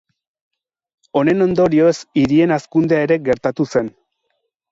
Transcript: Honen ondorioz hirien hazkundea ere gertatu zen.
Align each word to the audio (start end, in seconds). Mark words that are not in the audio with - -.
Honen 1.19 1.43
ondorioz 1.45 1.93
hirien 2.21 2.55
hazkundea 2.57 3.05
ere 3.09 3.17
gertatu 3.27 3.67
zen. 3.77 3.93